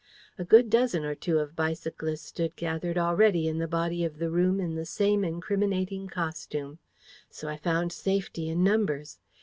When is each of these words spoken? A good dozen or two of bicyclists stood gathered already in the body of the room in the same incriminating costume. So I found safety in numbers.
A 0.39 0.43
good 0.43 0.71
dozen 0.71 1.05
or 1.05 1.13
two 1.13 1.37
of 1.37 1.55
bicyclists 1.55 2.25
stood 2.25 2.55
gathered 2.55 2.97
already 2.97 3.47
in 3.47 3.59
the 3.59 3.67
body 3.67 4.03
of 4.03 4.17
the 4.17 4.31
room 4.31 4.59
in 4.59 4.73
the 4.73 4.83
same 4.83 5.23
incriminating 5.23 6.07
costume. 6.07 6.79
So 7.29 7.47
I 7.47 7.57
found 7.57 7.93
safety 7.93 8.49
in 8.49 8.63
numbers. 8.63 9.19